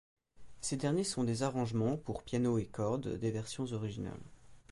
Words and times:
Ces 0.61 0.77
derniers 0.77 1.03
sont 1.03 1.23
des 1.23 1.43
arrangements 1.43 1.95
pour 1.95 2.23
piano 2.23 2.57
et 2.57 2.65
cordes 2.65 3.19
des 3.19 3.29
versions 3.29 3.67
originales. 3.71 4.19